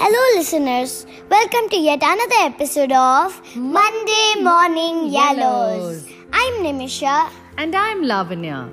[0.00, 1.06] Hello, listeners.
[1.28, 6.06] Welcome to yet another episode of Monday Morning Yellows.
[6.32, 7.28] I'm Nimisha.
[7.56, 8.70] And I'm Lavanya.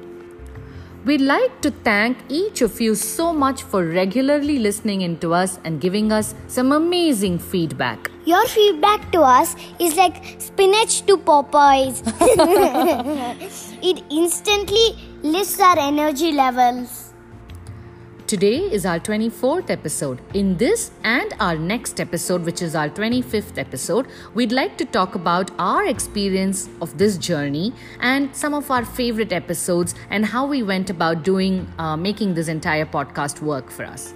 [1.04, 5.58] We'd like to thank each of you so much for regularly listening in to us
[5.64, 8.12] and giving us some amazing feedback.
[8.26, 12.04] Your feedback to us is like spinach to Popeyes.
[13.82, 17.05] it instantly lifts our energy levels.
[18.28, 20.20] Today is our 24th episode.
[20.34, 25.14] In this and our next episode, which is our 25th episode, we'd like to talk
[25.14, 30.64] about our experience of this journey and some of our favorite episodes and how we
[30.64, 34.16] went about doing, uh, making this entire podcast work for us.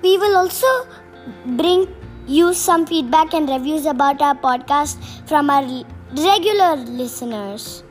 [0.00, 0.86] We will also
[1.44, 1.94] bring
[2.26, 4.96] you some feedback and reviews about our podcast
[5.28, 7.84] from our regular listeners.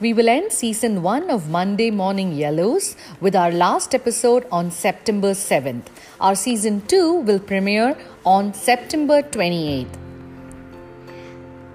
[0.00, 5.32] We will end season 1 of Monday Morning Yellows with our last episode on September
[5.32, 5.86] 7th.
[6.20, 9.88] Our season 2 will premiere on September 28th.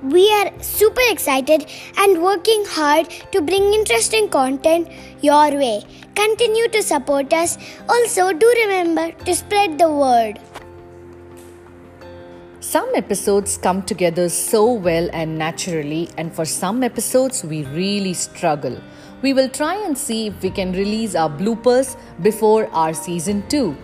[0.04, 1.66] We are super excited
[1.98, 4.88] and working hard to bring interesting content
[5.22, 5.84] your way.
[6.16, 7.58] Continue to support us.
[7.90, 10.40] Also, do remember to spread the word.
[12.74, 18.82] Some episodes come together so well and naturally, and for some episodes, we really struggle.
[19.22, 23.78] We will try and see if we can release our bloopers before our season 2.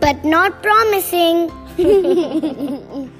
[0.00, 1.50] But not promising.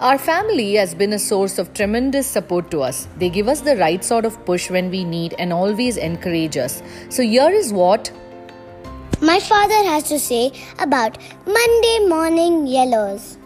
[0.00, 3.08] Our family has been a source of tremendous support to us.
[3.18, 6.80] They give us the right sort of push when we need and always encourage us.
[7.08, 8.12] So, here is what
[9.20, 13.38] my father has to say about Monday morning yellows.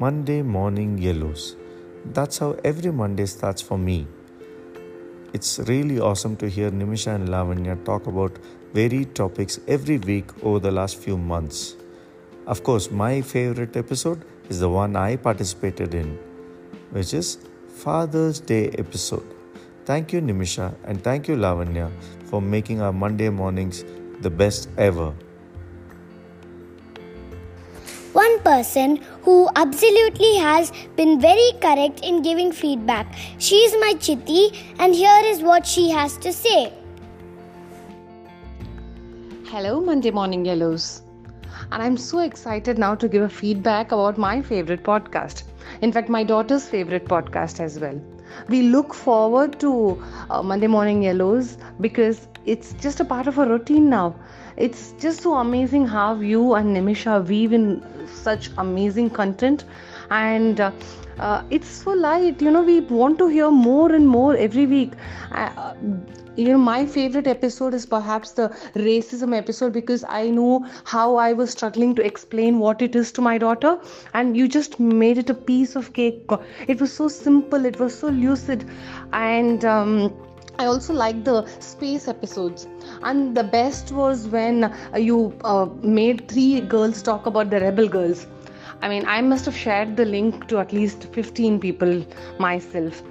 [0.00, 1.56] Monday morning yellows.
[2.04, 4.06] That's how every Monday starts for me.
[5.32, 8.38] It's really awesome to hear Nimisha and Lavanya talk about
[8.72, 11.74] varied topics every week over the last few months.
[12.46, 16.16] Of course, my favorite episode is the one I participated in,
[16.92, 19.26] which is Father's Day episode.
[19.84, 21.90] Thank you, Nimisha, and thank you, Lavanya,
[22.26, 23.84] for making our Monday mornings
[24.20, 25.12] the best ever
[28.12, 33.06] one person who absolutely has been very correct in giving feedback.
[33.38, 36.72] She is my Chitti, and here is what she has to say.
[39.46, 41.02] Hello, Monday Morning Yellows.
[41.70, 45.42] And I'm so excited now to give a feedback about my favorite podcast.
[45.82, 48.00] In fact, my daughter's favorite podcast as well.
[48.48, 53.46] We look forward to uh, Monday Morning Yellows because it's just a part of our
[53.48, 54.14] routine now.
[54.56, 59.64] It's just so amazing how you and Nimisha weave in such amazing content
[60.10, 60.70] and uh,
[61.18, 64.92] uh, it's so light you know we want to hear more and more every week.
[65.32, 65.74] Uh,
[66.36, 68.48] you know my favorite episode is perhaps the
[68.82, 73.20] racism episode because i know how i was struggling to explain what it is to
[73.20, 73.78] my daughter.
[74.14, 76.30] And you just made it a piece of cake.
[76.68, 77.64] It was so simple.
[77.64, 78.64] It was so lucid.
[79.12, 80.14] And um,
[80.58, 82.66] I also like the space episodes,
[83.02, 88.26] and the best was when you uh, made three girls talk about the rebel girls.
[88.80, 92.04] I mean, I must have shared the link to at least 15 people
[92.38, 93.02] myself.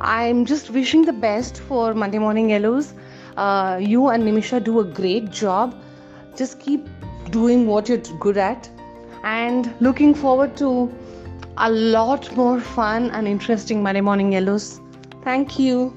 [0.00, 2.94] I'm just wishing the best for Monday Morning Yellows.
[3.36, 5.74] Uh, you and Nimisha do a great job.
[6.36, 6.86] Just keep
[7.30, 8.68] doing what you're good at,
[9.24, 10.92] and looking forward to
[11.56, 14.80] a lot more fun and interesting Monday Morning Yellows.
[15.24, 15.96] Thank you.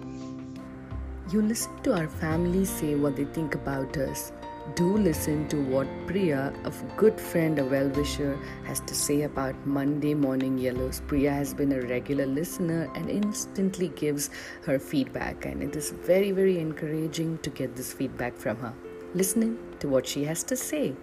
[1.32, 4.32] You listen to our family say what they think about us.
[4.76, 9.56] Do listen to what Priya, a good friend, a well wisher, has to say about
[9.66, 11.02] Monday Morning Yellows.
[11.08, 14.30] Priya has been a regular listener and instantly gives
[14.64, 18.72] her feedback, and it is very, very encouraging to get this feedback from her.
[19.16, 20.94] Listening to what she has to say.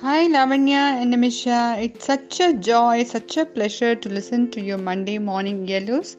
[0.00, 1.82] Hi Lavanya and Amisha.
[1.82, 6.16] It's such a joy, such a pleasure to listen to your Monday morning yellows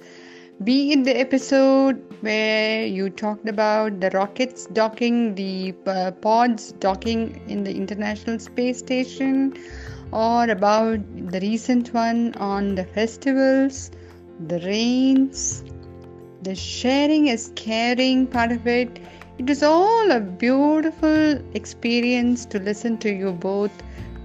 [0.64, 7.42] be in the episode where you talked about the rockets docking, the uh, pods docking
[7.50, 9.54] in the International Space Station,
[10.12, 11.00] or about
[11.32, 13.92] the recent one on the festivals,
[14.48, 15.64] the rains,
[16.42, 19.00] the sharing is caring part of it.
[19.38, 23.72] It was all a beautiful experience to listen to you both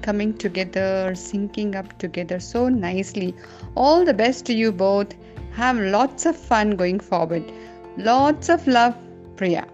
[0.03, 3.35] coming together, syncing up together so nicely.
[3.75, 5.15] All the best to you both
[5.63, 7.53] have lots of fun going forward.
[7.97, 8.95] Lots of love,
[9.37, 9.67] Priya.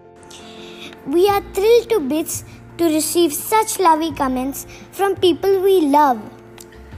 [1.15, 2.43] We are thrilled to bits
[2.77, 6.19] to receive such lovely comments from people we love.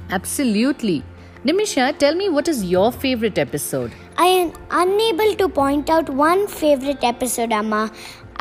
[0.10, 1.04] Absolutely.
[1.46, 3.92] Nimisha, tell me what is your favorite episode?
[4.18, 7.92] I am unable to point out one favorite episode, Amma.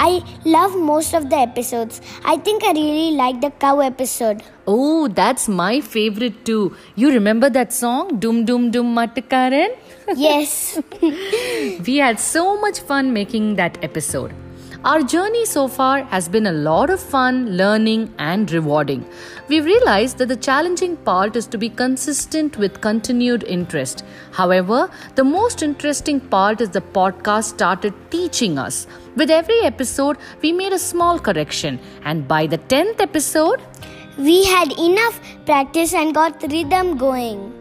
[0.01, 2.01] I love most of the episodes.
[2.25, 4.43] I think I really like the cow episode.
[4.67, 6.77] Oh, that's my favorite too.
[6.95, 9.77] You remember that song, Dum Dum Dum Mattakaran?
[10.17, 10.79] Yes.
[11.87, 14.35] We had so much fun making that episode.
[14.85, 19.05] Our journey so far has been a lot of fun, learning, and rewarding.
[19.49, 24.05] We've realized that the challenging part is to be consistent with continued interest.
[24.31, 28.87] However, the most interesting part is the podcast started teaching us.
[29.17, 33.61] With every episode, we made a small correction, and by the 10th episode,
[34.17, 37.53] we had enough practice and got the rhythm going.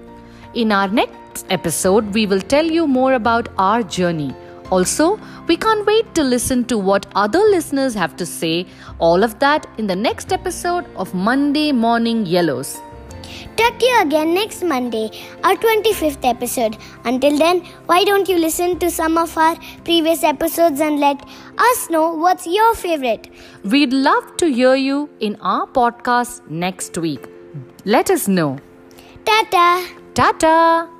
[0.54, 1.16] In our next
[1.50, 4.34] episode, we will tell you more about our journey.
[4.72, 8.66] Also, we can't wait to listen to what other listeners have to say.
[9.00, 12.78] All of that in the next episode of Monday Morning Yellows.
[13.56, 15.10] Talk to you again next Monday,
[15.44, 16.78] our 25th episode.
[17.06, 21.24] Until then, why don't you listen to some of our previous episodes and let
[21.58, 23.30] us know what's your favorite?
[23.64, 27.28] We'd love to hear you in our podcast next week.
[27.86, 28.60] Let us know.
[29.26, 29.88] Ta ta!
[30.14, 30.97] Ta ta!